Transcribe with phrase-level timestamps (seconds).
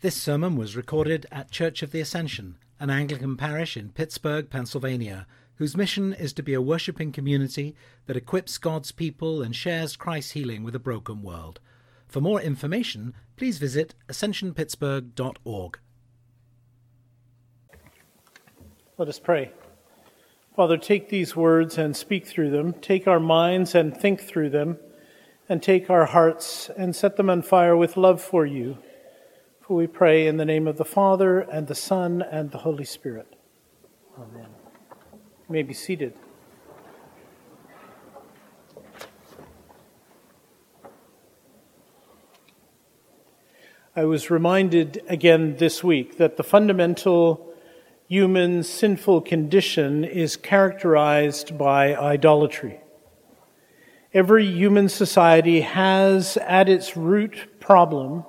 [0.00, 5.26] This sermon was recorded at Church of the Ascension, an Anglican parish in Pittsburgh, Pennsylvania,
[5.56, 7.74] whose mission is to be a worshipping community
[8.06, 11.58] that equips God's people and shares Christ's healing with a broken world.
[12.06, 15.78] For more information, please visit ascensionpittsburgh.org.
[18.98, 19.50] Let us pray.
[20.54, 22.72] Father, take these words and speak through them.
[22.74, 24.78] Take our minds and think through them.
[25.48, 28.78] And take our hearts and set them on fire with love for you
[29.68, 32.86] for we pray in the name of the Father, and the Son, and the Holy
[32.86, 33.36] Spirit.
[34.18, 34.46] Amen.
[35.12, 36.14] You may be seated.
[43.94, 47.54] I was reminded again this week that the fundamental
[48.08, 52.80] human sinful condition is characterized by idolatry.
[54.14, 58.24] Every human society has at its root problem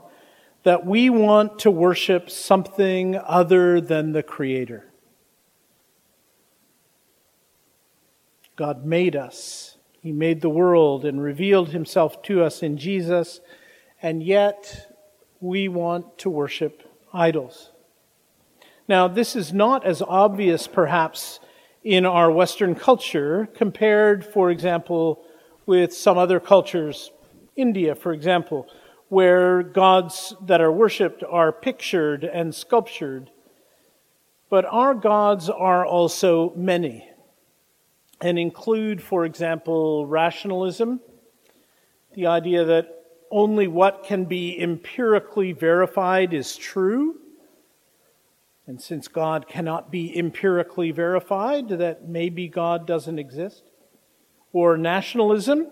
[0.64, 4.86] that we want to worship something other than the Creator.
[8.56, 9.78] God made us.
[10.02, 13.40] He made the world and revealed himself to us in Jesus,
[14.02, 14.94] and yet
[15.40, 17.72] we want to worship idols.
[18.88, 21.40] Now, this is not as obvious, perhaps,
[21.84, 25.24] in our Western culture compared, for example,
[25.66, 27.12] with some other cultures.
[27.56, 28.68] India, for example,
[29.10, 33.32] where gods that are worshiped are pictured and sculptured.
[34.50, 37.10] But our gods are also many
[38.22, 41.00] and include, for example, rationalism,
[42.14, 42.88] the idea that
[43.32, 47.20] only what can be empirically verified is true.
[48.68, 53.64] And since God cannot be empirically verified, that maybe God doesn't exist.
[54.52, 55.72] Or nationalism,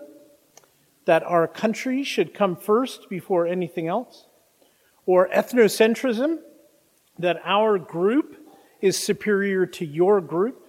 [1.08, 4.26] that our country should come first before anything else,
[5.06, 6.36] or ethnocentrism,
[7.18, 8.36] that our group
[8.82, 10.66] is superior to your group.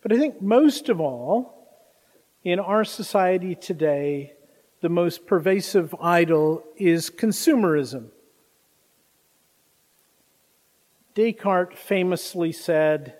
[0.00, 1.68] But I think most of all,
[2.44, 4.32] in our society today,
[4.80, 8.06] the most pervasive idol is consumerism.
[11.14, 13.16] Descartes famously said,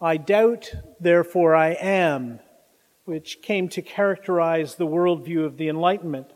[0.00, 2.40] I doubt, therefore I am
[3.10, 6.28] which came to characterize the worldview of the Enlightenment.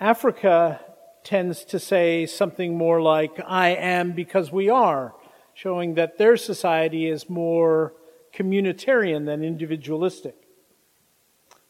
[0.00, 0.80] Africa
[1.22, 5.14] tends to say something more like, I am because we are,
[5.52, 7.92] showing that their society is more
[8.34, 10.36] communitarian than individualistic.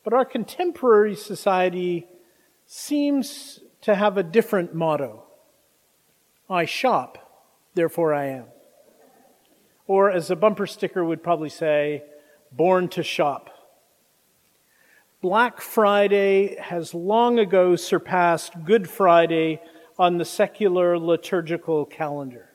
[0.04, 2.06] But our contemporary society
[2.66, 5.24] seems to have a different motto
[6.48, 7.18] I shop,
[7.74, 8.44] therefore I am.
[9.88, 12.04] Or, as a bumper sticker would probably say,
[12.52, 13.50] born to shop.
[15.20, 19.60] Black Friday has long ago surpassed Good Friday
[19.98, 22.50] on the secular liturgical calendar.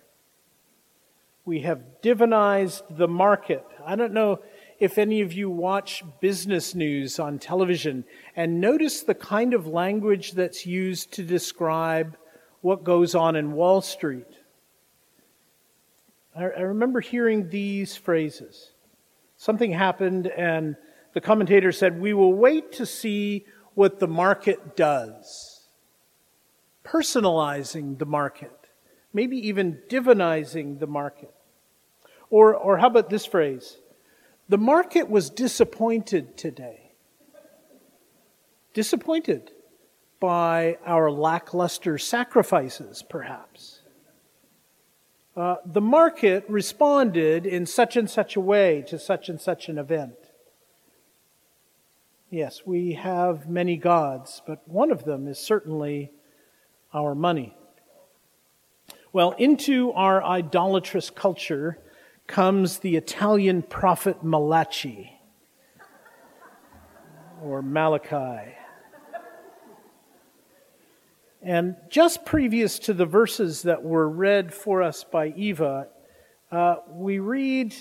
[1.43, 3.65] We have divinized the market.
[3.85, 4.39] I don't know
[4.79, 10.31] if any of you watch business news on television and notice the kind of language
[10.31, 12.15] that's used to describe
[12.61, 14.37] what goes on in Wall Street.
[16.33, 18.69] I, remember hearing these phrases.
[19.35, 20.77] Something happened and
[21.13, 25.67] the commentator said, We will wait to see what the market does.
[26.83, 28.69] Personalizing the market,
[29.13, 31.33] maybe even divinizing the market.
[32.29, 33.77] Or, or how about this phrase?
[34.49, 36.91] The market was disappointed today.
[38.73, 39.51] Disappointed
[40.19, 43.81] by our lackluster sacrifices, perhaps.
[45.35, 49.77] Uh, the market responded in such and such a way to such and such an
[49.77, 50.22] event.
[52.33, 56.11] Yes, we have many gods, but one of them is certainly
[56.91, 57.55] our money.
[59.11, 61.77] Well, into our idolatrous culture
[62.25, 65.13] comes the Italian prophet Malachi
[67.43, 68.55] or Malachi.
[71.43, 75.87] And just previous to the verses that were read for us by Eva,
[76.51, 77.75] uh, we read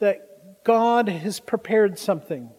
[0.00, 2.50] that God has prepared something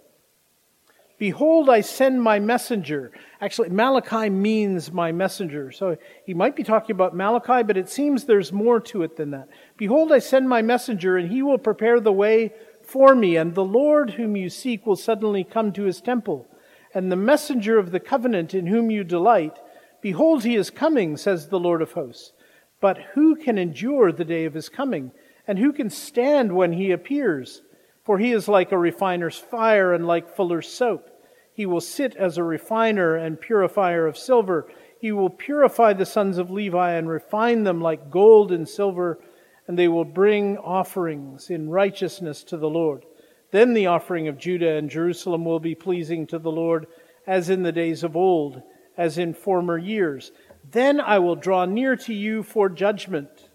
[1.18, 3.12] Behold, I send my messenger.
[3.42, 5.72] Actually, Malachi means my messenger.
[5.72, 9.31] So he might be talking about Malachi, but it seems there's more to it than
[9.31, 9.48] that.
[9.78, 12.54] Behold, I send my messenger, and he will prepare the way
[12.84, 16.48] for me, and the Lord whom you seek will suddenly come to his temple.
[16.94, 19.60] And the messenger of the covenant in whom you delight,
[20.02, 22.31] behold, he is coming, says the Lord of hosts.
[22.80, 25.12] But who can endure the day of his coming?
[25.48, 27.62] And who can stand when he appears?
[28.07, 31.09] For he is like a refiner's fire and like fuller's soap.
[31.51, 34.65] He will sit as a refiner and purifier of silver.
[34.98, 39.19] He will purify the sons of Levi and refine them like gold and silver,
[39.68, 43.04] and they will bring offerings in righteousness to the Lord.
[43.51, 46.88] Then the offering of Judah and Jerusalem will be pleasing to the Lord,
[47.27, 48.63] as in the days of old,
[48.95, 50.31] as in former years.
[50.71, 53.50] Then I will draw near to you for judgment.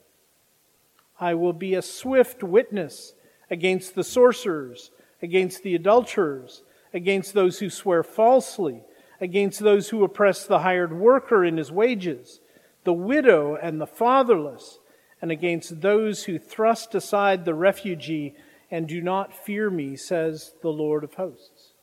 [1.19, 3.15] I will be a swift witness
[3.53, 4.91] against the sorcerers,
[5.21, 6.63] against the adulterers,
[6.95, 8.83] against those who swear falsely,
[9.21, 12.41] against those who oppress the hired worker in his wages,
[12.85, 14.79] the widow and the fatherless,
[15.21, 18.35] and against those who thrust aside the refugee
[18.71, 21.75] and do not fear me, says the Lord of hosts.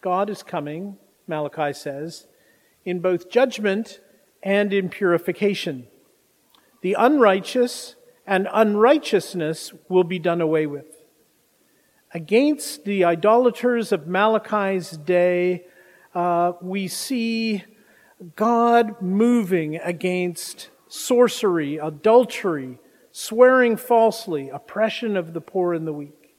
[0.00, 0.96] God is coming,
[1.28, 2.26] Malachi says,
[2.84, 4.00] in both judgment
[4.42, 5.86] and in purification.
[6.80, 7.94] The unrighteous
[8.30, 10.86] and unrighteousness will be done away with.
[12.14, 15.66] Against the idolaters of Malachi's day,
[16.14, 17.64] uh, we see
[18.36, 22.78] God moving against sorcery, adultery,
[23.10, 26.36] swearing falsely, oppression of the poor and the weak.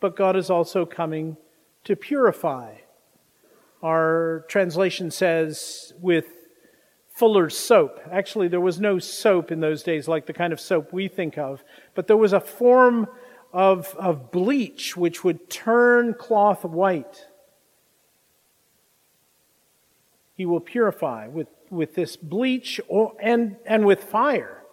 [0.00, 1.36] But God is also coming
[1.84, 2.78] to purify.
[3.80, 6.26] Our translation says, with
[7.14, 8.00] fuller's soap.
[8.10, 11.38] Actually, there was no soap in those days like the kind of soap we think
[11.38, 11.64] of,
[11.94, 13.06] but there was a form
[13.52, 17.28] of, of bleach which would turn cloth white.
[20.36, 24.64] He will purify with, with this bleach or, and, and with fire.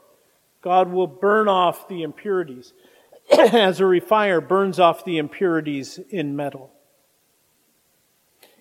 [0.64, 2.74] God will burn off the impurities
[3.32, 6.72] as a refiner burns off the impurities in metal.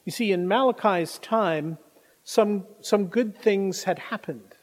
[0.05, 1.79] You see, in Malachi's time,
[2.31, 4.55] some, some good things had happened.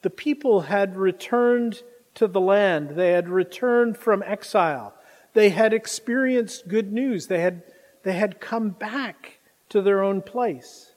[0.00, 1.82] The people had returned
[2.14, 4.94] to the land, they had returned from exile,
[5.34, 7.64] they had experienced good news, they had,
[8.02, 10.94] they had come back to their own place.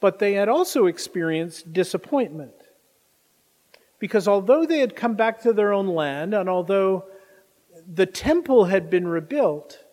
[0.00, 2.54] But they had also experienced disappointment.
[3.98, 7.04] Because although they had come back to their own land, and although
[7.86, 9.84] the temple had been rebuilt,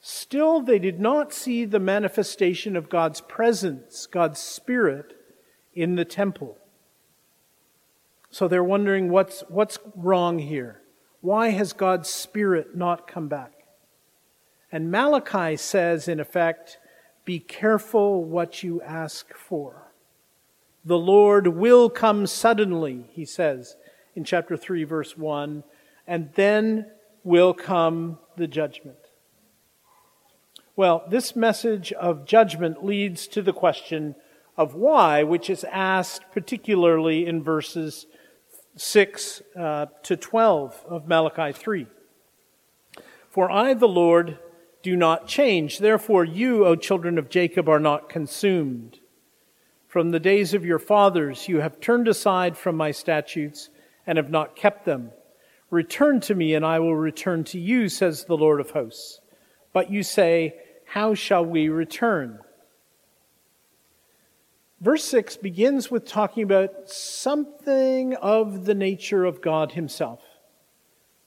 [0.00, 5.14] still they did not see the manifestation of God's presence, God's Spirit,
[5.74, 6.58] in the temple.
[8.30, 10.82] So they're wondering what's, what's wrong here?
[11.20, 13.52] Why has God's Spirit not come back?
[14.72, 16.78] And Malachi says, in effect,
[17.24, 19.92] be careful what you ask for.
[20.84, 23.76] The Lord will come suddenly, he says
[24.14, 25.62] in chapter 3, verse 1,
[26.06, 26.86] and then
[27.22, 28.96] will come the judgment.
[30.76, 34.14] Well, this message of judgment leads to the question
[34.56, 38.06] of why, which is asked particularly in verses
[38.76, 41.86] 6 uh, to 12 of Malachi 3.
[43.28, 44.38] For I, the Lord,
[44.82, 45.78] do not change.
[45.78, 49.00] Therefore, you, O children of Jacob, are not consumed.
[49.86, 53.70] From the days of your fathers, you have turned aside from my statutes
[54.06, 55.10] and have not kept them.
[55.68, 59.20] Return to me, and I will return to you, says the Lord of hosts.
[59.72, 62.40] But you say, How shall we return?
[64.80, 70.20] Verse 6 begins with talking about something of the nature of God Himself.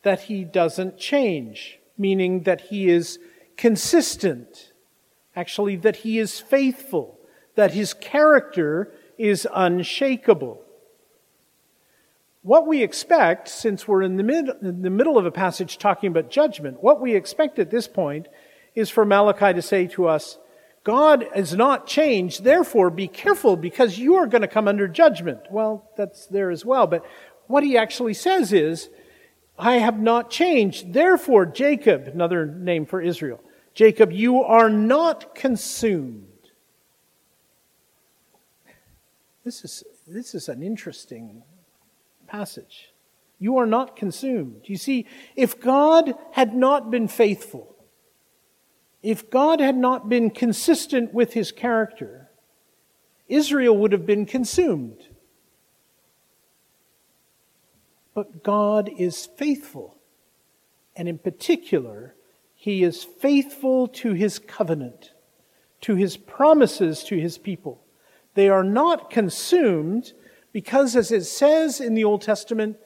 [0.02, 3.20] That He doesn't change, meaning that He is
[3.58, 4.74] consistent.
[5.36, 7.20] Actually, that He is faithful
[7.56, 10.63] that his character is unshakable.
[12.44, 16.08] What we expect, since we're in the, mid, in the middle of a passage talking
[16.08, 18.28] about judgment, what we expect at this point
[18.76, 20.38] is for Malachi to say to us,
[20.84, 25.40] God has not changed, therefore be careful because you are going to come under judgment.
[25.50, 27.06] Well, that's there as well, but
[27.48, 28.90] what he actually says is,
[29.58, 33.42] I have not changed, therefore Jacob, another name for Israel,
[33.74, 36.28] Jacob, you are not consumed.
[39.46, 41.44] This is, this is an interesting
[42.34, 42.90] passage.
[43.38, 44.64] You are not consumed.
[44.66, 47.76] You see, if God had not been faithful,
[49.04, 52.32] if God had not been consistent with his character,
[53.28, 54.98] Israel would have been consumed.
[58.16, 59.98] But God is faithful.
[60.96, 62.16] And in particular,
[62.56, 65.12] he is faithful to his covenant,
[65.82, 67.84] to his promises to his people.
[68.34, 70.14] They are not consumed
[70.54, 72.78] because, as it says in the Old Testament,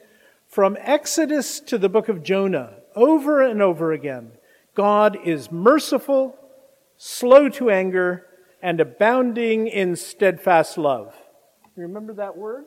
[0.48, 4.32] from Exodus to the book of Jonah, over and over again,
[4.74, 6.36] God is merciful,
[6.96, 8.26] slow to anger,
[8.62, 11.14] and abounding in steadfast love.
[11.76, 12.64] You remember that word?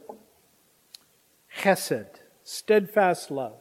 [1.58, 2.08] Chesed,
[2.44, 3.60] steadfast love.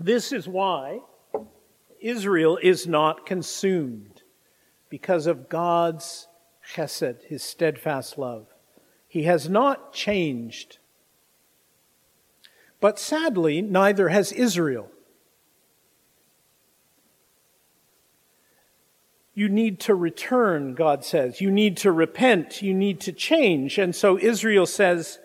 [0.00, 1.00] This is why
[2.00, 4.22] Israel is not consumed
[4.88, 6.28] because of God's
[6.74, 8.53] chesed, his steadfast love.
[9.14, 10.78] He has not changed.
[12.80, 14.90] But sadly, neither has Israel.
[19.32, 21.40] You need to return, God says.
[21.40, 22.60] You need to repent.
[22.60, 23.78] You need to change.
[23.78, 25.20] And so Israel says,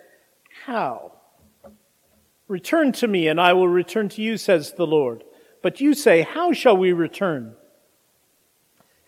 [0.66, 1.14] How?
[2.46, 5.24] Return to me, and I will return to you, says the Lord.
[5.62, 7.56] But you say, How shall we return?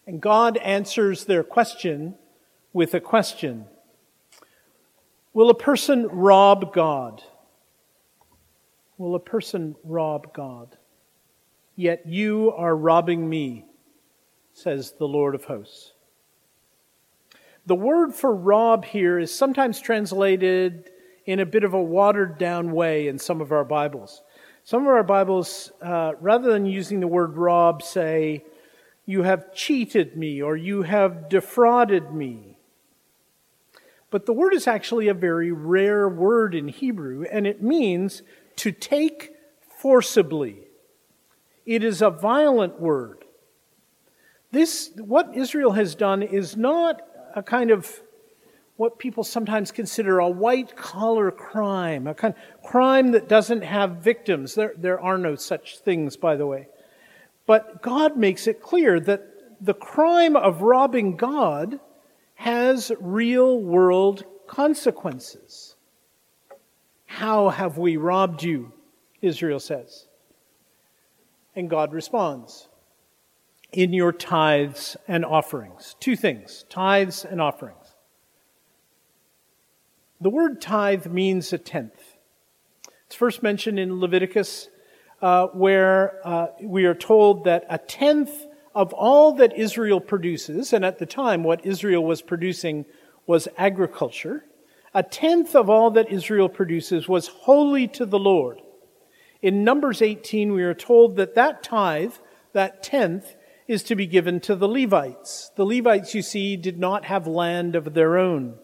[0.09, 2.17] And God answers their question
[2.73, 3.67] with a question
[5.35, 7.23] Will a person rob God?
[8.99, 10.77] Will a person rob God?
[11.75, 13.65] Yet you are robbing me,
[14.53, 15.93] says the Lord of hosts.
[17.65, 20.91] The word for rob here is sometimes translated
[21.25, 24.23] in a bit of a watered down way in some of our Bibles.
[24.65, 28.45] Some of our Bibles, uh, rather than using the word rob, say,
[29.07, 32.52] You have cheated me or you have defrauded me.
[34.13, 38.23] But the word is actually a very rare word in Hebrew, and it means
[38.57, 39.33] to take
[39.79, 40.59] forcibly.
[41.65, 43.25] It is a violent word.
[44.51, 47.01] This, what Israel has done is not
[47.35, 48.03] a kind of
[48.77, 53.97] what people sometimes consider a white collar crime, a kind of crime that doesn't have
[53.97, 54.55] victims.
[54.55, 56.69] There, there are no such things, by the way.
[57.47, 59.27] But God makes it clear that
[59.59, 61.81] the crime of robbing God
[62.43, 65.77] has real world consequences.
[67.07, 68.73] How have we robbed you?
[69.21, 70.09] Israel says.
[71.55, 72.67] And God responds
[73.71, 75.95] in your tithes and offerings.
[76.01, 77.95] Two things tithes and offerings.
[80.21, 82.17] The word tithe means a tenth.
[83.07, 84.69] It's first mentioned in Leviticus,
[85.21, 88.33] uh, where uh, we are told that a tenth
[88.75, 92.85] of all that Israel produces, and at the time what Israel was producing
[93.27, 94.45] was agriculture,
[94.95, 98.61] a tenth of all that Israel produces was holy to the Lord.
[99.41, 102.15] In Numbers 18, we are told that that tithe,
[102.53, 103.35] that tenth,
[103.67, 105.51] is to be given to the Levites.
[105.57, 108.57] The Levites, you see, did not have land of their own.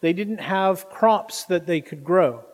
[0.00, 2.44] They didn't have crops that they could grow.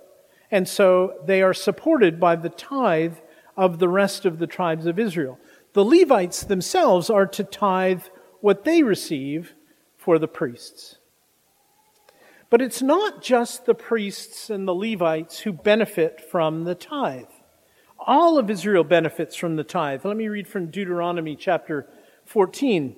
[0.50, 3.16] And so they are supported by the tithe
[3.56, 5.38] of the rest of the tribes of Israel.
[5.72, 8.02] The Levites themselves are to tithe
[8.40, 9.54] what they receive
[9.96, 10.96] for the priests.
[12.48, 17.28] But it's not just the priests and the Levites who benefit from the tithe.
[17.98, 20.04] All of Israel benefits from the tithe.
[20.04, 21.86] Let me read from Deuteronomy chapter
[22.24, 22.96] 14.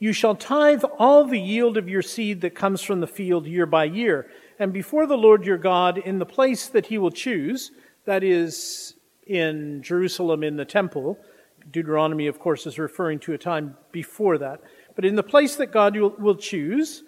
[0.00, 3.66] You shall tithe all the yield of your seed that comes from the field year
[3.66, 4.28] by year.
[4.58, 7.70] And before the Lord your God, in the place that he will choose,
[8.04, 8.94] that is
[9.26, 11.18] in Jerusalem in the temple,
[11.70, 14.60] Deuteronomy, of course, is referring to a time before that,
[14.94, 17.02] but in the place that God will choose,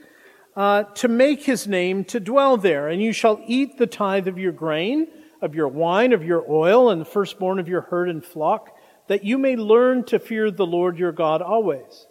[0.57, 2.89] uh, to make his name to dwell there.
[2.89, 5.07] And you shall eat the tithe of your grain,
[5.43, 8.71] of your wine, of your oil, and the firstborn of your herd and flock,
[9.09, 12.07] that you may learn to fear the Lord your God always.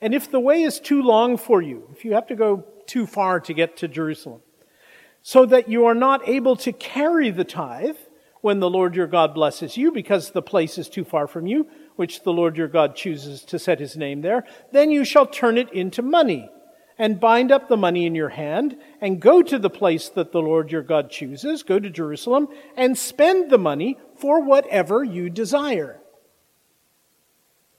[0.00, 3.06] And if the way is too long for you, if you have to go too
[3.06, 4.42] far to get to Jerusalem,
[5.22, 7.96] so that you are not able to carry the tithe
[8.42, 11.66] when the Lord your God blesses you because the place is too far from you,
[11.96, 15.58] which the Lord your God chooses to set his name there, then you shall turn
[15.58, 16.48] it into money
[16.98, 20.40] and bind up the money in your hand and go to the place that the
[20.40, 26.00] Lord your God chooses, go to Jerusalem and spend the money for whatever you desire.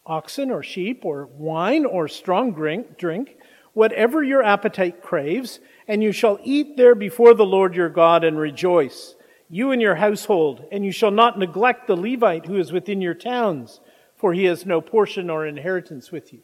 [0.05, 3.37] Oxen or sheep or wine or strong drink, drink,
[3.73, 8.39] whatever your appetite craves, and you shall eat there before the Lord your God and
[8.39, 9.15] rejoice,
[9.49, 13.13] you and your household, and you shall not neglect the Levite who is within your
[13.13, 13.79] towns,
[14.17, 16.39] for he has no portion or inheritance with you.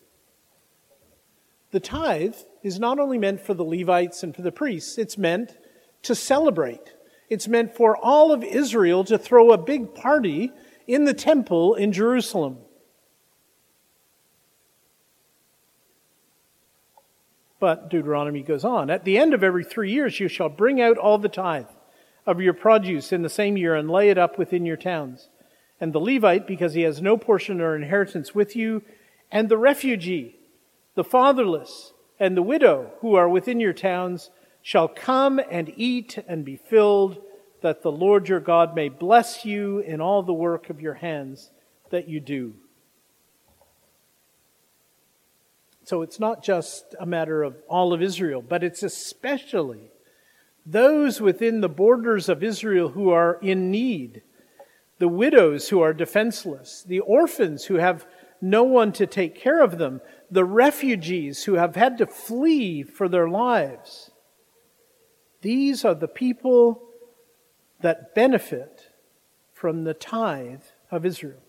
[1.72, 5.58] The tithe is not only meant for the Levites and for the priests, it's meant
[6.04, 6.94] to celebrate.
[7.30, 10.52] It's meant for all of Israel to throw a big party
[10.86, 12.60] in the temple in Jerusalem.
[17.60, 20.98] But Deuteronomy goes on At the end of every three years, you shall bring out
[20.98, 21.66] all the tithe
[22.26, 25.30] of your produce in the same year and lay it up within your towns.
[25.80, 28.84] And the Levite, because he has no portion or inheritance with you,
[29.32, 30.36] and the refugee,
[30.96, 34.30] the fatherless, and the widow who are within your towns
[34.62, 37.22] shall come and eat and be filled,
[37.62, 41.50] that the Lord your God may bless you in all the work of your hands
[41.90, 42.54] that you do.
[45.86, 49.92] So it's not just a matter of all of Israel, but it's especially
[50.66, 54.22] those within the borders of Israel who are in need.
[55.04, 58.08] The widows who are defenseless, the orphans who have
[58.40, 60.00] no one to take care of them,
[60.32, 64.12] the refugees who have had to flee for their lives.
[65.42, 66.88] These are the people
[67.82, 68.92] that benefit
[69.52, 71.44] from the tithe of Israel.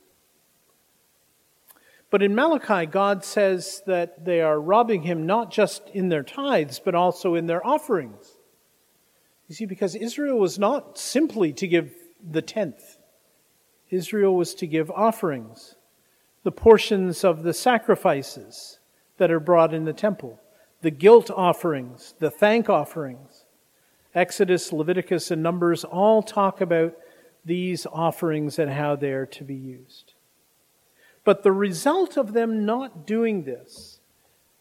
[2.11, 6.80] But in Malachi, God says that they are robbing him not just in their tithes,
[6.84, 8.32] but also in their offerings.
[9.46, 12.93] You see, because Israel was not simply to give the tenth,
[13.94, 15.76] Israel was to give offerings,
[16.42, 18.78] the portions of the sacrifices
[19.16, 20.40] that are brought in the temple,
[20.82, 23.44] the guilt offerings, the thank offerings.
[24.14, 26.94] Exodus, Leviticus, and Numbers all talk about
[27.44, 30.14] these offerings and how they are to be used.
[31.24, 33.98] But the result of them not doing this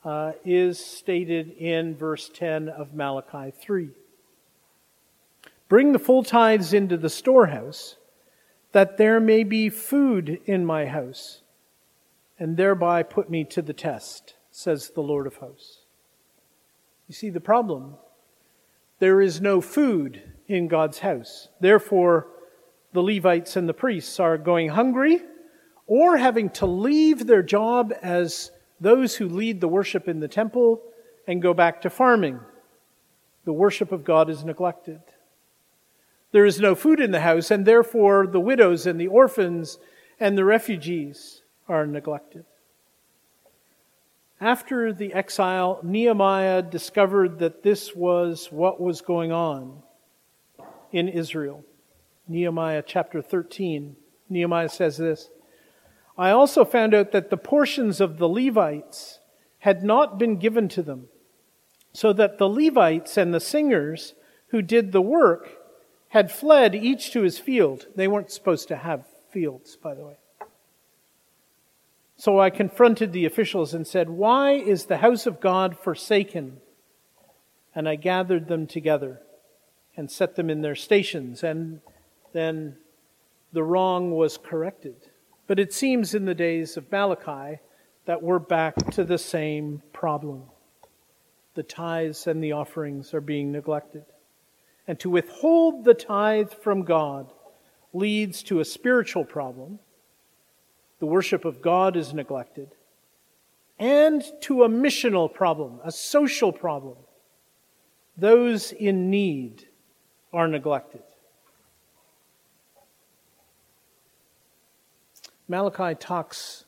[0.05, 3.89] uh, is stated in verse 10 of Malachi 3.
[5.69, 7.95] Bring the full tithes into the storehouse,
[8.73, 11.41] that there may be food in my house,
[12.37, 15.79] and thereby put me to the test, says the Lord of hosts.
[17.07, 17.95] You see the problem?
[18.99, 21.49] There is no food in God's house.
[21.59, 22.27] Therefore,
[22.93, 25.21] the Levites and the priests are going hungry
[25.85, 30.81] or having to leave their job as those who lead the worship in the temple
[31.27, 32.39] and go back to farming.
[33.45, 35.01] The worship of God is neglected.
[36.33, 39.77] There is no food in the house, and therefore the widows and the orphans
[40.19, 42.43] and the refugees are neglected.
[44.41, 49.83] After the exile, Nehemiah discovered that this was what was going on
[50.91, 51.63] in Israel.
[52.27, 53.95] Nehemiah chapter 13.
[54.27, 55.29] Nehemiah says this
[56.17, 59.19] I also found out that the portions of the Levites
[59.59, 61.09] had not been given to them,
[61.93, 64.15] so that the Levites and the singers
[64.47, 65.62] who did the work
[66.13, 67.87] had fled each to his field.
[67.95, 70.17] They weren't supposed to have fields, by the way.
[72.17, 76.61] So I confronted the officials and said, Why is the house of God forsaken?
[77.73, 79.21] And I gathered them together
[79.97, 81.81] and set them in their stations, and
[82.31, 82.77] then
[83.51, 85.09] the wrong was corrected.
[85.47, 87.59] But it seems in the days of Malachi
[88.05, 90.43] that we're back to the same problem.
[91.55, 94.05] The tithes and the offerings are being neglected.
[94.87, 97.31] And to withhold the tithe from God
[97.93, 99.79] leads to a spiritual problem.
[100.99, 102.69] The worship of God is neglected.
[103.79, 106.97] And to a missional problem, a social problem.
[108.17, 109.67] Those in need
[110.31, 111.01] are neglected.
[115.47, 116.65] Malachi talks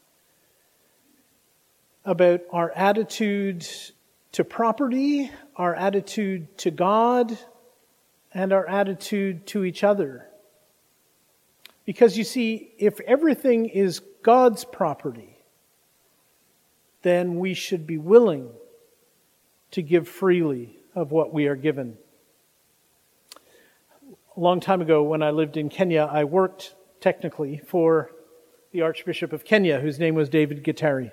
[2.03, 3.65] about our attitude
[4.33, 7.37] to property, our attitude to God,
[8.35, 10.27] and our attitude to each other.
[11.85, 15.37] Because you see, if everything is God's property,
[17.01, 18.49] then we should be willing
[19.71, 21.97] to give freely of what we are given.
[24.35, 28.11] A long time ago, when I lived in Kenya, I worked technically for
[28.71, 31.11] the Archbishop of Kenya, whose name was David Gitari.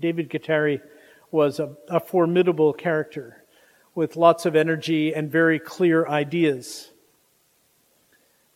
[0.00, 0.80] David Gitari
[1.30, 3.43] was a, a formidable character
[3.94, 6.90] with lots of energy and very clear ideas.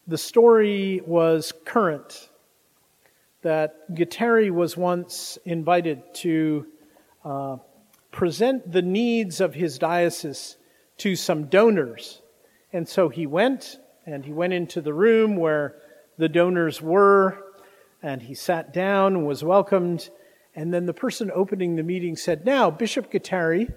[0.07, 2.29] The story was current
[3.43, 6.67] that Gitari was once invited to
[7.25, 7.57] uh,
[8.11, 10.57] present the needs of his diocese
[10.99, 12.21] to some donors.
[12.73, 15.77] And so he went, and he went into the room where
[16.17, 17.45] the donors were,
[18.03, 20.11] and he sat down was welcomed.
[20.55, 23.73] And then the person opening the meeting said, Now, Bishop Gitari,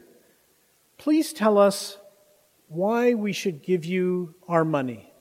[1.01, 1.97] please tell us
[2.67, 5.11] why we should give you our money.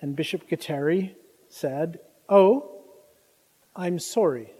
[0.00, 1.14] And Bishop Gitari
[1.50, 2.80] said, Oh,
[3.76, 4.50] I'm sorry.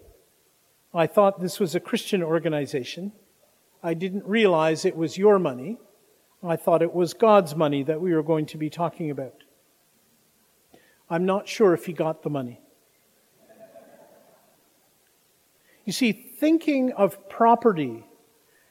[0.93, 3.11] I thought this was a Christian organization.
[3.81, 5.79] I didn't realize it was your money.
[6.43, 9.43] I thought it was God's money that we were going to be talking about.
[11.09, 12.61] I'm not sure if he got the money.
[15.85, 18.05] You see, thinking of property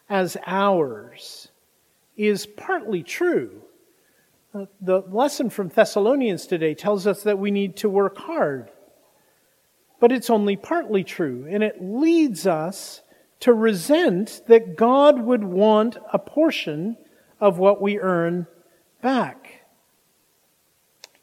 [0.08, 1.48] as ours
[2.16, 3.62] is partly true.
[4.54, 8.70] Uh, the lesson from Thessalonians today tells us that we need to work hard.
[10.00, 13.02] But it's only partly true, and it leads us
[13.40, 16.96] to resent that God would want a portion
[17.40, 18.46] of what we earn
[19.02, 19.62] back.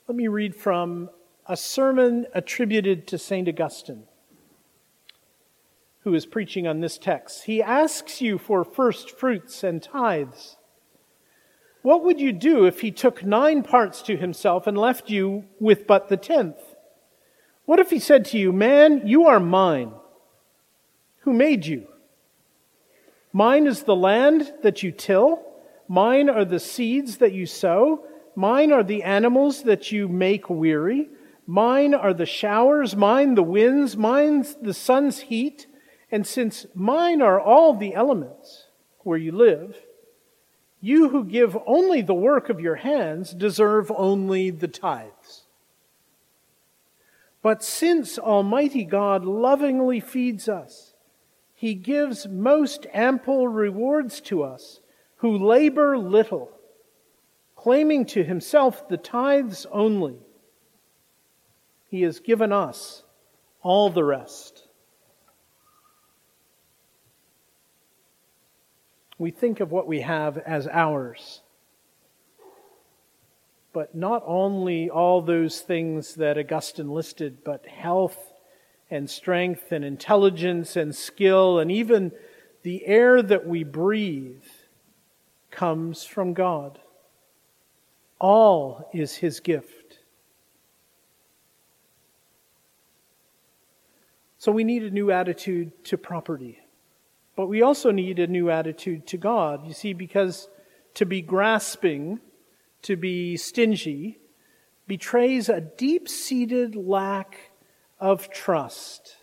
[0.08, 1.10] Let me read from
[1.48, 3.48] a sermon attributed to St.
[3.48, 4.04] Augustine
[6.04, 7.44] who is preaching on this text.
[7.44, 10.58] He asks you for first fruits and tithes.
[11.84, 15.88] What would you do if he took nine parts to himself and left you with
[15.88, 16.58] but the tenth?
[17.66, 19.94] What if he said to you, Man, you are mine?
[21.22, 21.88] Who made you?
[23.34, 25.44] Mine is the land that you till.
[25.88, 28.06] Mine are the seeds that you sow.
[28.36, 31.10] Mine are the animals that you make weary.
[31.48, 32.96] Mine are the showers.
[32.96, 33.98] Mine the winds.
[33.98, 35.68] Mine the sun's heat.
[36.12, 38.68] And since mine are all the elements
[39.00, 39.78] where you live,
[40.82, 45.44] you who give only the work of your hands deserve only the tithes.
[47.42, 50.94] But since Almighty God lovingly feeds us,
[51.56, 54.82] He gives most ample rewards to us
[55.18, 56.52] who labor little,
[57.56, 60.18] claiming to Himself the tithes only.
[61.88, 63.04] He has given us
[63.62, 64.68] all the rest.
[69.22, 71.42] We think of what we have as ours.
[73.72, 78.18] But not only all those things that Augustine listed, but health
[78.90, 82.12] and strength and intelligence and skill and even
[82.64, 84.44] the air that we breathe
[85.52, 86.80] comes from God.
[88.20, 90.00] All is His gift.
[94.40, 96.61] So we need a new attitude to property.
[97.36, 99.66] But we also need a new attitude to God.
[99.66, 100.50] You see, because
[100.96, 102.20] to be grasping,
[102.84, 104.20] to be stingy,
[104.88, 107.52] betrays a deep seated lack
[108.00, 109.16] of trust,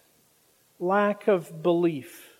[0.78, 2.38] lack of belief.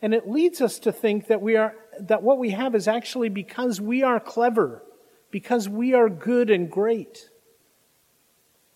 [0.00, 3.28] And it leads us to think that we are that what we have is actually
[3.28, 4.82] because we are clever,
[5.30, 7.28] because we are good and great.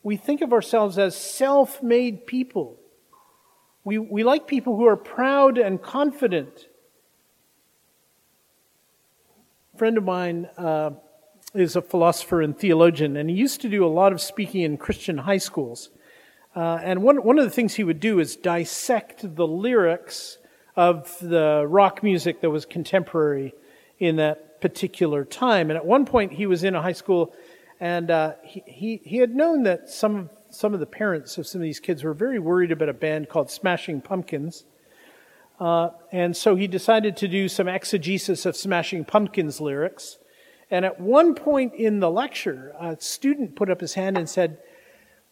[0.03, 2.79] We think of ourselves as self-made people
[3.87, 6.67] we, we like people who are proud and confident.
[9.75, 10.91] A friend of mine uh,
[11.55, 14.77] is a philosopher and theologian, and he used to do a lot of speaking in
[14.77, 15.91] Christian high schools.
[16.57, 20.39] Uh, and one, one of the things he would do is dissect the lyrics
[20.75, 23.55] of the rock music that was contemporary
[24.01, 25.71] in that particular time.
[25.71, 27.33] And at one point, he was in a high school,
[27.79, 31.47] and uh, he, he, he had known that some of some of the parents of
[31.47, 34.65] some of these kids were very worried about a band called Smashing Pumpkins.
[35.59, 40.19] Uh, and so he decided to do some exegesis of Smashing Pumpkins lyrics.
[40.71, 44.59] And at one point in the lecture, a student put up his hand and said,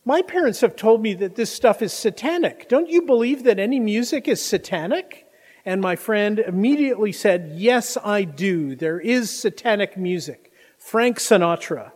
[0.05, 2.68] My parents have told me that this stuff is satanic.
[2.68, 5.27] Don't you believe that any music is satanic?
[5.66, 8.77] And my friend immediately said, Yes, I do.
[8.77, 10.53] There is satanic music.
[10.79, 11.92] Frank Sinatra.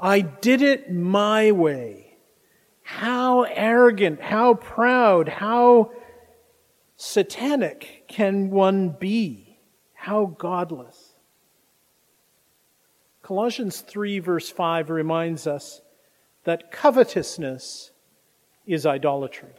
[0.00, 2.16] I did it my way.
[2.82, 5.92] How arrogant, how proud, how
[6.96, 9.58] satanic can one be?
[9.94, 11.14] How godless.
[13.22, 15.82] Colossians 3, verse 5 reminds us
[16.44, 17.90] that covetousness
[18.66, 19.52] is idolatry.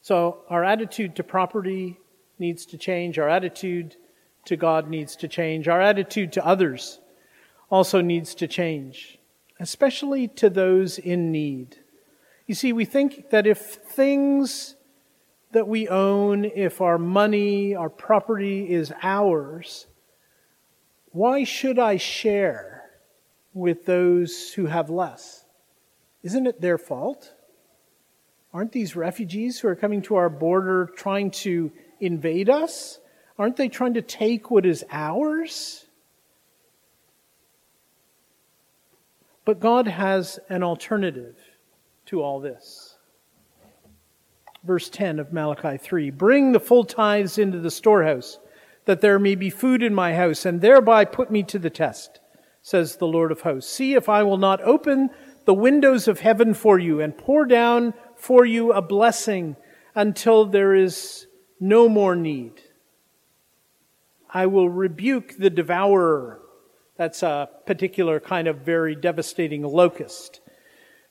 [0.00, 1.98] So, our attitude to property
[2.38, 3.18] needs to change.
[3.18, 3.96] Our attitude
[4.44, 5.66] to God needs to change.
[5.66, 7.00] Our attitude to others
[7.70, 9.18] also needs to change,
[9.58, 11.76] especially to those in need.
[12.46, 14.76] You see, we think that if things
[15.52, 19.86] that we own, if our money, our property is ours,
[21.10, 22.90] why should I share
[23.54, 25.44] with those who have less?
[26.22, 27.32] Isn't it their fault?
[28.52, 33.00] Aren't these refugees who are coming to our border trying to invade us?
[33.38, 35.85] Aren't they trying to take what is ours?
[39.46, 41.36] But God has an alternative
[42.06, 42.98] to all this.
[44.64, 48.40] Verse 10 of Malachi 3 Bring the full tithes into the storehouse,
[48.86, 52.18] that there may be food in my house, and thereby put me to the test,
[52.60, 53.72] says the Lord of hosts.
[53.72, 55.10] See if I will not open
[55.44, 59.54] the windows of heaven for you and pour down for you a blessing
[59.94, 61.28] until there is
[61.60, 62.60] no more need.
[64.28, 66.40] I will rebuke the devourer
[66.96, 70.40] that's a particular kind of very devastating locust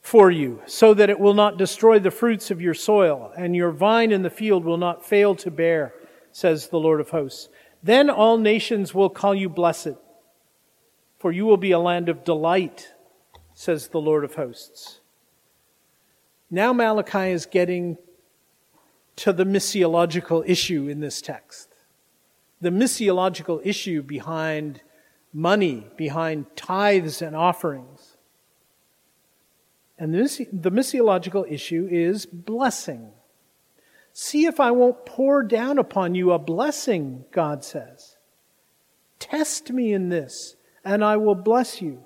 [0.00, 3.72] for you, so that it will not destroy the fruits of your soil, and your
[3.72, 5.92] vine in the field will not fail to bear,
[6.30, 7.48] says the Lord of hosts.
[7.82, 9.94] Then all nations will call you blessed,
[11.18, 12.92] for you will be a land of delight,
[13.52, 15.00] says the Lord of hosts.
[16.50, 17.98] Now Malachi is getting
[19.16, 21.74] to the missiological issue in this text.
[22.60, 24.82] The missiological issue behind
[25.36, 28.16] money behind tithes and offerings.
[29.98, 33.10] And the missiological issue is blessing.
[34.14, 38.16] See if I won't pour down upon you a blessing, God says.
[39.18, 42.04] Test me in this, and I will bless you.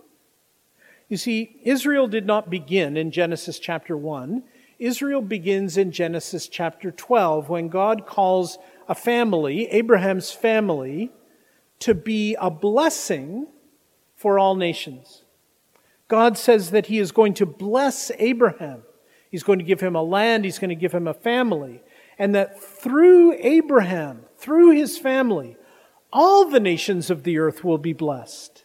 [1.09, 4.43] You see, Israel did not begin in Genesis chapter 1.
[4.81, 11.12] Israel begins in Genesis chapter 12 when God calls a family, Abraham's family,
[11.81, 13.47] to be a blessing
[14.14, 15.25] for all nations.
[16.09, 18.83] God says that he is going to bless Abraham.
[19.31, 21.83] He's going to give him a land, he's going to give him a family,
[22.19, 25.57] and that through Abraham, through his family,
[26.12, 28.64] all the nations of the earth will be blessed.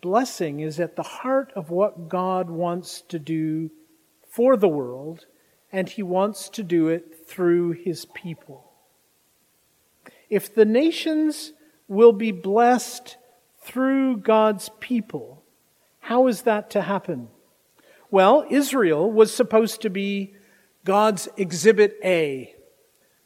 [0.00, 3.70] Blessing is at the heart of what God wants to do
[4.30, 5.26] for the world,
[5.70, 8.67] and he wants to do it through his people.
[10.30, 11.52] If the nations
[11.86, 13.16] will be blessed
[13.62, 15.42] through God's people,
[16.00, 17.28] how is that to happen?
[18.10, 20.34] Well, Israel was supposed to be
[20.84, 22.54] God's exhibit A,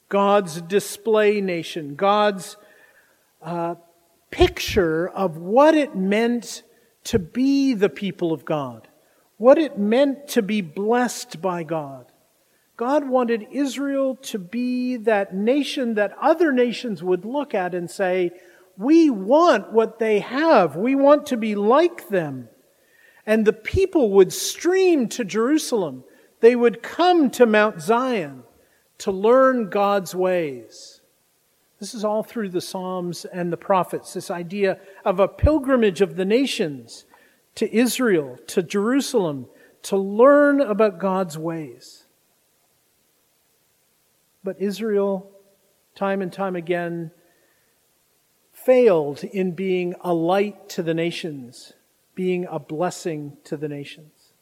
[0.09, 2.57] God's display nation, God's
[3.41, 3.77] uh,
[4.31, 6.63] picture of what it meant
[7.05, 8.89] to be the people of God,
[9.37, 12.12] what it meant to be blessed by God.
[12.77, 18.31] God wanted Israel to be that nation that other nations would look at and say,
[18.79, 20.77] We want what they have.
[20.77, 22.49] We want to be like them.
[23.27, 26.05] And the people would stream to Jerusalem.
[26.41, 28.43] They would come to Mount Zion
[28.99, 31.01] to learn God's ways.
[31.79, 36.17] This is all through the Psalms and the prophets, this idea of a pilgrimage of
[36.17, 37.05] the nations
[37.57, 39.47] to Israel, to Jerusalem,
[39.83, 42.02] to learn about God's ways.
[44.45, 45.31] But Israel,
[45.95, 47.13] time and time again,
[48.53, 51.73] failed in being a light to the nations,
[52.15, 54.33] being a blessing to the nations.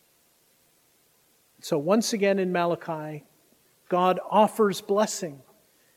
[1.60, 3.24] So once again in Malachi,
[3.88, 5.42] God offers blessing.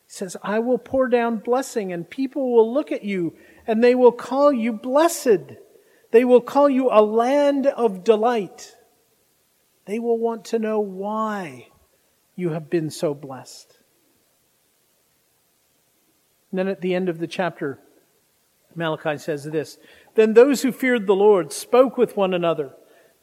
[0.06, 3.36] He says, I will pour down blessing, and people will look at you
[3.66, 5.56] and they will call you blessed.
[6.12, 8.76] They will call you a land of delight.
[9.86, 11.70] They will want to know why
[12.36, 13.73] you have been so blessed.
[16.54, 17.80] And then at the end of the chapter,
[18.76, 19.80] Malachi says this
[20.14, 22.74] Then those who feared the Lord spoke with one another.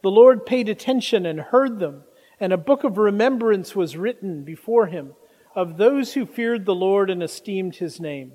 [0.03, 2.03] The Lord paid attention and heard them,
[2.41, 5.15] and a book of remembrance was written before him
[5.55, 8.33] of those who feared the Lord and esteemed his name.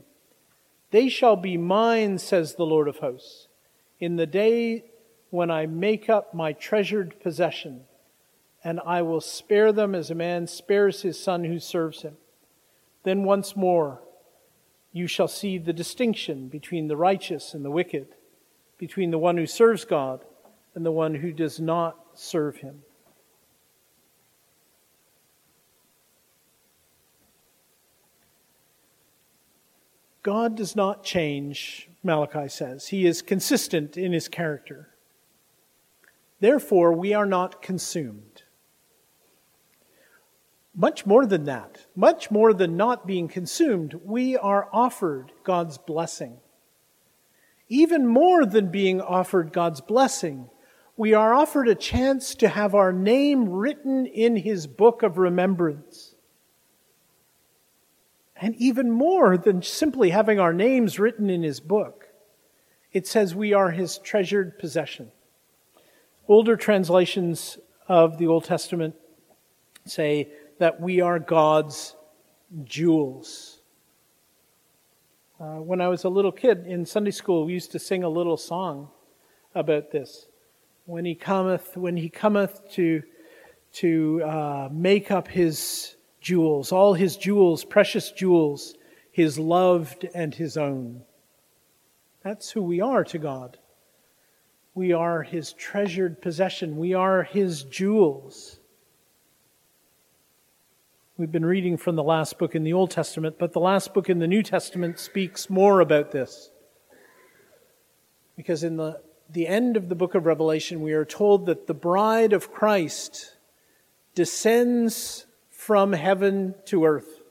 [0.91, 3.49] They shall be mine, says the Lord of hosts,
[3.99, 4.85] in the day
[5.29, 7.81] when I make up my treasured possession,
[8.63, 12.15] and I will spare them as a man spares his son who serves him.
[13.03, 13.99] Then once more,
[14.95, 18.07] you shall see the distinction between the righteous and the wicked,
[18.77, 20.23] between the one who serves God
[20.73, 22.81] and the one who does not serve him.
[30.23, 32.87] God does not change, Malachi says.
[32.87, 34.91] He is consistent in his character.
[36.39, 38.34] Therefore, we are not consumed.
[40.75, 46.37] Much more than that, much more than not being consumed, we are offered God's blessing.
[47.69, 50.49] Even more than being offered God's blessing,
[50.97, 56.15] we are offered a chance to have our name written in His book of remembrance.
[58.35, 62.09] And even more than simply having our names written in His book,
[62.91, 65.11] it says we are His treasured possession.
[66.27, 68.95] Older translations of the Old Testament
[69.85, 71.95] say, that we are God's
[72.63, 73.61] jewels.
[75.39, 78.09] Uh, when I was a little kid in Sunday school, we used to sing a
[78.09, 78.89] little song
[79.53, 80.27] about this.
[80.85, 83.03] When he cometh, when he cometh to
[83.73, 88.75] to uh, make up his jewels, all his jewels, precious jewels,
[89.11, 91.01] his loved and his own.
[92.23, 93.57] That's who we are to God.
[94.73, 96.77] We are his treasured possession.
[96.77, 98.59] We are his jewels.
[101.17, 104.09] We've been reading from the last book in the Old Testament, but the last book
[104.09, 106.49] in the New Testament speaks more about this.
[108.35, 108.99] Because in the,
[109.29, 113.37] the end of the book of Revelation, we are told that the bride of Christ
[114.13, 117.21] descends from heaven to earth.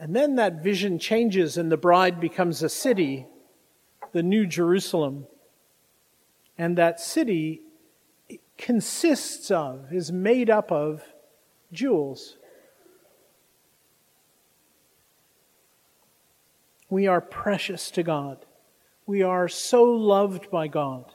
[0.00, 3.26] And then that vision changes, and the bride becomes a city,
[4.12, 5.26] the New Jerusalem.
[6.56, 7.60] And that city
[8.56, 11.02] consists of, is made up of,
[11.72, 12.36] jewels.
[16.90, 18.44] We are precious to God.
[19.06, 21.12] We are so loved by God.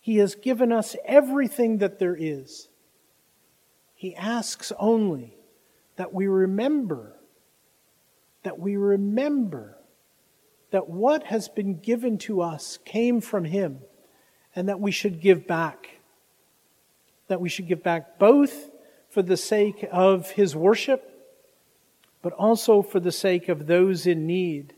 [0.00, 2.68] He has given us everything that there is.
[3.94, 5.36] He asks only
[5.96, 7.16] that we remember,
[8.42, 9.78] that we remember
[10.70, 13.80] that what has been given to us came from Him
[14.54, 15.88] and that we should give back.
[17.28, 18.70] That we should give back both
[19.16, 21.10] for the sake of His worship,
[22.20, 24.74] but also for the sake of those in need,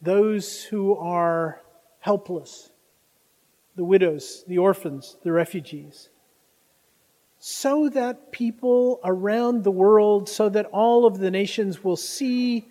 [0.00, 1.62] those who are
[2.00, 2.72] helpless,
[3.76, 6.08] the widows, the orphans, the refugees
[7.38, 12.68] so that people around the world, so that all of the nations will see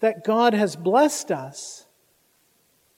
[0.00, 1.86] that God has blessed us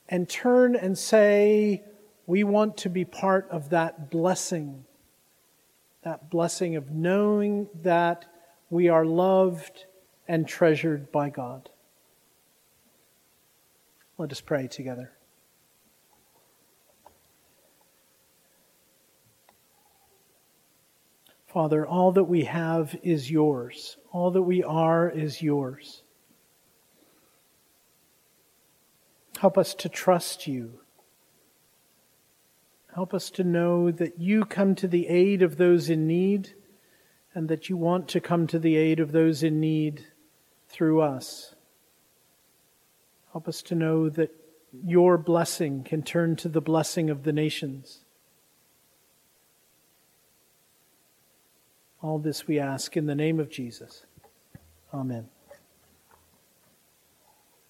[0.07, 1.83] and turn and say,
[2.25, 4.85] We want to be part of that blessing.
[6.03, 8.25] That blessing of knowing that
[8.69, 9.85] we are loved
[10.27, 11.69] and treasured by God.
[14.17, 15.11] Let us pray together.
[21.47, 23.97] Father, all that we have is yours.
[24.11, 26.03] All that we are is yours.
[29.39, 30.81] Help us to trust you.
[32.95, 36.53] Help us to know that you come to the aid of those in need
[37.33, 40.05] and that you want to come to the aid of those in need
[40.67, 41.55] through us.
[43.31, 44.31] Help us to know that
[44.83, 47.99] your blessing can turn to the blessing of the nations.
[52.01, 54.05] All this we ask in the name of Jesus.
[54.93, 55.29] Amen.